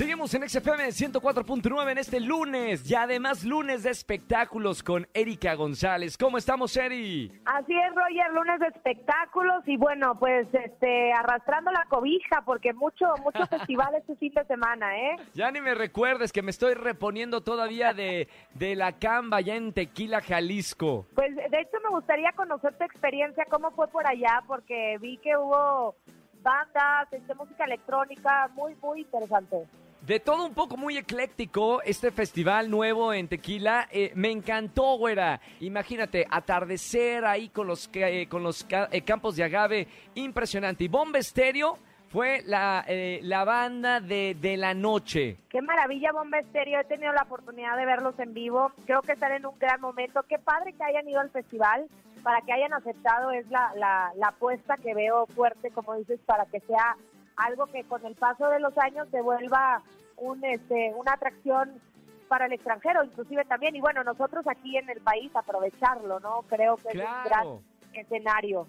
[0.00, 6.16] Seguimos en XFM 104.9 en este lunes y además lunes de espectáculos con Erika González.
[6.16, 7.30] ¿Cómo estamos, Eri?
[7.44, 13.04] Así es, Roger, lunes de espectáculos y bueno, pues este arrastrando la cobija porque mucho
[13.22, 15.16] mucho festival este fin de semana, ¿eh?
[15.34, 19.74] Ya ni me recuerdes que me estoy reponiendo todavía de, de la camba ya en
[19.74, 21.08] Tequila, Jalisco.
[21.14, 25.36] Pues de hecho me gustaría conocer tu experiencia, cómo fue por allá, porque vi que
[25.36, 25.94] hubo
[26.42, 29.66] bandas, este, música electrónica, muy, muy interesante.
[30.06, 35.42] De todo un poco muy ecléctico, este festival nuevo en Tequila, eh, me encantó, güera.
[35.60, 40.84] Imagínate, atardecer ahí con los, eh, con los eh, campos de agave, impresionante.
[40.84, 41.18] Y Bomba
[42.08, 45.36] fue la, la banda de, de, la noche.
[45.50, 46.80] Qué maravilla, Bomba Estéreo.
[46.80, 48.72] He tenido la oportunidad de verlos en vivo.
[48.86, 50.24] Creo que están en un gran momento.
[50.28, 51.86] Qué padre que hayan ido al festival.
[52.22, 56.46] Para que hayan aceptado es la, la, la apuesta que veo fuerte, como dices, para
[56.46, 56.96] que sea
[57.36, 59.82] algo que con el paso de los años se vuelva
[60.16, 61.80] un, este, una atracción
[62.28, 63.74] para el extranjero, inclusive también.
[63.74, 66.42] Y bueno, nosotros aquí en el país aprovecharlo, ¿no?
[66.48, 67.46] Creo que es un gran
[67.92, 68.68] escenario.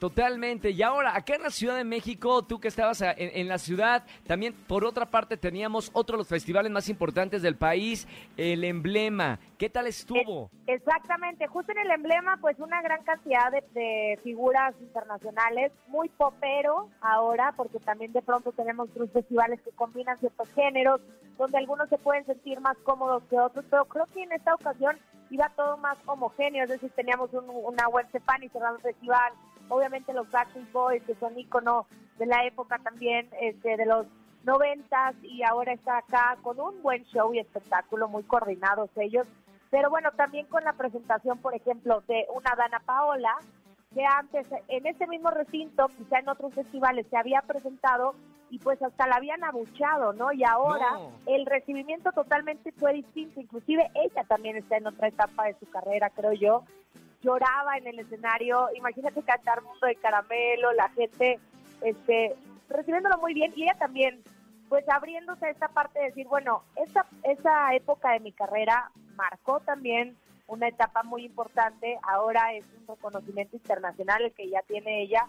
[0.00, 0.70] Totalmente.
[0.70, 4.54] Y ahora, acá en la Ciudad de México, tú que estabas en, la ciudad, también
[4.66, 9.38] por otra parte teníamos otro de los festivales más importantes del país, el Emblema.
[9.58, 10.50] ¿Qué tal estuvo?
[10.66, 17.52] Exactamente, justo en el Emblema, pues una gran cantidad de, figuras internacionales, muy popero ahora,
[17.54, 21.02] porque también de pronto tenemos otros festivales que combinan ciertos géneros,
[21.36, 24.96] donde algunos se pueden sentir más cómodos que otros, pero creo que en esta ocasión
[25.28, 29.32] iba todo más homogéneo, es decir, teníamos un, una web y cerrando el festival,
[29.70, 31.86] obviamente los Backstreet Boys, que son ícono
[32.18, 34.06] de la época también, este, de los
[34.44, 39.26] noventas, y ahora está acá con un buen show y espectáculo, muy coordinados ellos,
[39.70, 43.36] pero bueno, también con la presentación, por ejemplo, de una Dana Paola,
[43.94, 48.14] que antes en ese mismo recinto, quizá en otros festivales, se había presentado
[48.48, 50.32] y pues hasta la habían abuchado, ¿no?
[50.32, 55.56] Y ahora el recibimiento totalmente fue distinto, inclusive ella también está en otra etapa de
[55.58, 56.64] su carrera, creo yo,
[57.22, 61.38] lloraba en el escenario, imagínate cantar Mundo de Caramelo, la gente
[61.82, 62.34] este,
[62.68, 63.52] recibiéndolo muy bien.
[63.56, 64.22] Y ella también,
[64.68, 69.60] pues abriéndose a esta parte de decir, bueno, esa, esa época de mi carrera marcó
[69.60, 70.16] también
[70.46, 75.26] una etapa muy importante, ahora es un reconocimiento internacional el que ya tiene ella,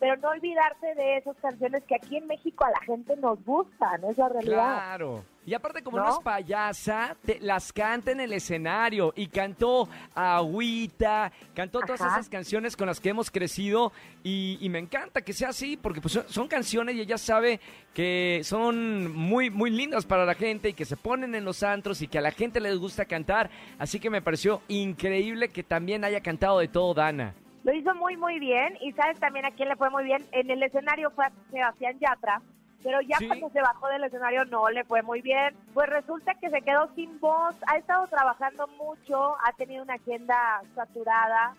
[0.00, 4.02] pero no olvidarse de esas canciones que aquí en México a la gente nos gustan,
[4.04, 4.54] esa realidad.
[4.54, 5.24] Claro.
[5.44, 11.80] Y aparte, como no, es payasa, las canta en el escenario y cantó Agüita, cantó
[11.80, 16.00] todas esas canciones con las que hemos crecido y, me encanta que sea así porque
[16.00, 17.58] pues, son, canciones y ella sabe
[17.92, 22.00] que son muy, muy lindas para la gente y que se ponen en los antros
[22.00, 23.50] y que a la gente les gusta cantar.
[23.78, 27.34] Así que me pareció increíble que también haya cantado de todo Dana.
[27.64, 28.76] Lo hizo muy, muy bien.
[28.80, 30.24] Y sabes también a quién le fue muy bien.
[30.32, 32.40] En el escenario fue a Sebastián Yatra
[32.82, 35.54] pero ya cuando se bajó del escenario no le fue muy bien.
[35.74, 40.62] Pues resulta que se quedó sin voz, ha estado trabajando mucho, ha tenido una agenda
[40.74, 41.54] saturada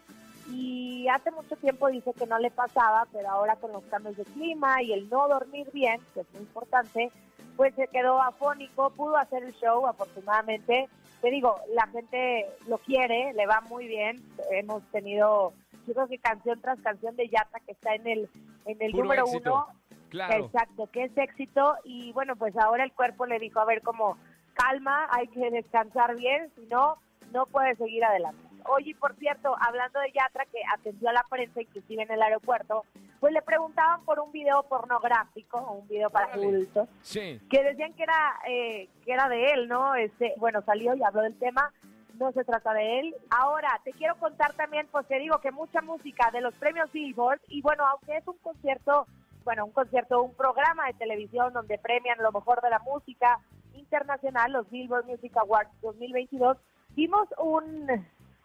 [0.50, 4.26] y hace mucho tiempo dice que no le pasaba, pero ahora con los cambios de
[4.26, 7.12] clima y el no dormir bien, que es muy importante,
[7.56, 10.90] pues se quedó afónico, pudo hacer el show afortunadamente.
[11.22, 14.20] Te digo, la gente lo quiere, le va muy bien.
[14.52, 15.54] Hemos tenido,
[15.88, 18.30] yo creo que canción tras canción de Yata que está en el
[18.66, 19.68] en el número uno.
[20.12, 21.76] Exacto, que es éxito.
[21.84, 24.18] Y bueno, pues ahora el cuerpo le dijo, a ver, como
[24.54, 26.98] calma, hay que descansar bien, si no,
[27.32, 28.40] no puede seguir adelante.
[28.66, 32.86] Oye, por cierto, hablando de Yatra, que atendió a la prensa, inclusive en el aeropuerto,
[33.20, 38.40] pues le preguntaban por un video pornográfico, un video para adultos, que decían que era,
[38.48, 39.96] eh, que era de él, ¿no?
[39.96, 41.74] Este, bueno, salió y habló del tema,
[42.22, 43.16] no se trata de él.
[43.30, 47.42] Ahora, te quiero contar también, pues te digo que mucha música de los premios Billboard,
[47.48, 49.08] y bueno, aunque es un concierto
[49.44, 53.40] bueno, un concierto, un programa de televisión donde premian lo mejor de la música
[53.74, 56.58] internacional, los Billboard Music Awards 2022,
[56.96, 57.88] vimos un,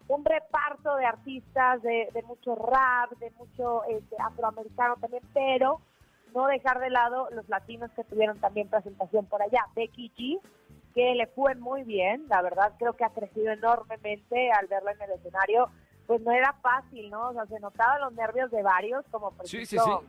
[0.08, 5.80] un reparto de artistas, de, de mucho rap, de mucho este, afroamericano también, pero
[6.34, 9.66] no dejar de lado los latinos que tuvieron también presentación por allá.
[9.74, 10.40] Becky G,
[10.96, 15.02] que le fue muy bien, la verdad creo que ha crecido enormemente al verla en
[15.02, 15.68] el escenario,
[16.06, 17.28] pues no era fácil, ¿no?
[17.28, 20.02] O sea, se notaban los nervios de varios, como por ejemplo...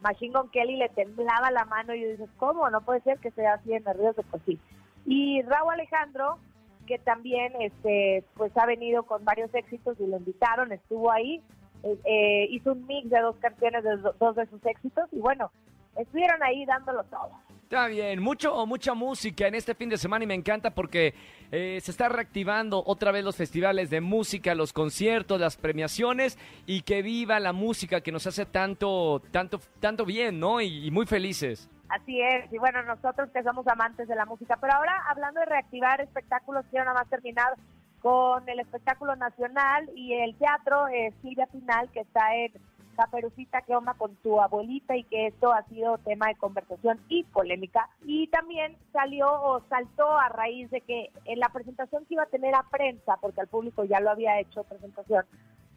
[0.00, 2.68] Machine Gun Kelly le temblaba la mano y dices, ¿cómo?
[2.70, 4.58] No puede ser que sea así de nervioso, pues sí.
[5.04, 6.38] Y Raúl Alejandro,
[6.86, 11.42] que también este pues ha venido con varios éxitos y lo invitaron, estuvo ahí,
[11.82, 15.52] eh, eh, hizo un mix de dos canciones de dos de sus éxitos y bueno,
[15.96, 17.30] estuvieron ahí dándolo todo.
[17.70, 21.14] Está bien, mucho mucha música en este fin de semana y me encanta porque
[21.52, 26.36] eh, se está reactivando otra vez los festivales de música, los conciertos, las premiaciones
[26.66, 30.60] y que viva la música que nos hace tanto, tanto, tanto bien, ¿no?
[30.60, 31.70] Y, muy felices.
[31.88, 35.46] Así es, y bueno, nosotros que somos amantes de la música, pero ahora hablando de
[35.46, 37.54] reactivar espectáculos, quiero nada más terminar
[38.00, 42.52] con el espectáculo nacional y el teatro eh, Silvia Final, que está en
[43.00, 44.94] Caperucita, ¿qué onda con tu abuelita?
[44.94, 47.88] Y que esto ha sido tema de conversación y polémica.
[48.04, 52.26] Y también salió o saltó a raíz de que en la presentación que iba a
[52.26, 55.24] tener a prensa, porque al público ya lo había hecho presentación,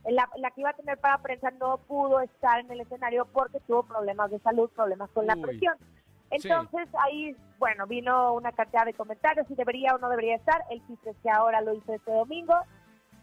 [0.04, 3.62] en la, que iba a tener para prensa no pudo estar en el escenario porque
[3.62, 5.78] tuvo problemas de salud, problemas con la presión.
[6.30, 10.62] Entonces ahí, bueno, vino una cantidad de comentarios si debería o no debería estar.
[10.70, 12.56] El chiste es que ahora lo hizo este domingo,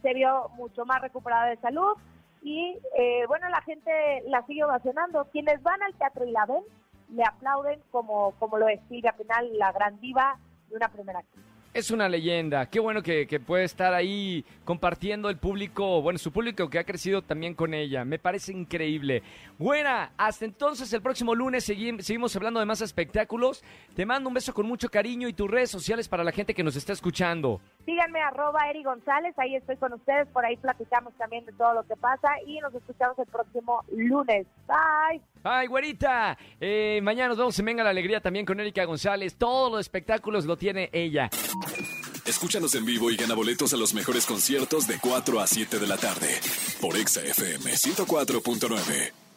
[0.01, 1.99] se vio mucho más recuperada de salud
[2.43, 3.91] y eh, bueno, la gente
[4.27, 5.27] la sigue ovacionando.
[5.33, 6.63] Quienes van al teatro y la ven,
[7.11, 10.39] le aplauden como, como lo es al final la gran diva
[10.69, 11.45] de una primera actriz.
[11.73, 12.67] Es una leyenda.
[12.67, 17.23] Qué bueno que, puede estar ahí compartiendo el público, bueno, su público que ha crecido
[17.23, 18.05] también con ella.
[18.05, 19.23] Me parece increíble.
[19.57, 23.63] Buena, hasta entonces el próximo lunes seguimos hablando de más espectáculos.
[23.95, 26.65] Te mando un beso con mucho cariño y tus redes sociales para la gente que
[26.65, 27.61] nos está escuchando.
[27.85, 31.83] Síganme arroba Eri González, ahí estoy con ustedes, por ahí platicamos también de todo lo
[31.85, 34.47] que pasa y nos escuchamos el próximo lunes.
[34.67, 35.21] Bye.
[35.43, 36.37] Bye, güerita.
[36.61, 39.37] Eh, mañana nos vemos en Venga la Alegría también con Erika González.
[39.37, 41.31] Todos los espectáculos lo tiene ella.
[42.27, 45.87] Escúchanos en vivo y gana boletos a los mejores conciertos de 4 a 7 de
[45.87, 46.29] la tarde
[46.81, 49.30] por Exa FM 104.9.